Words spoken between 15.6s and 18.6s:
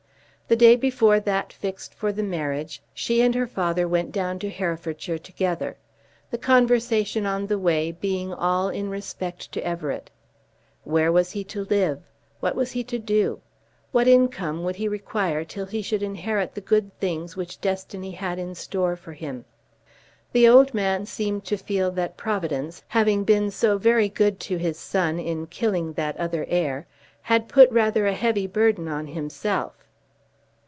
he should inherit the good things which destiny had in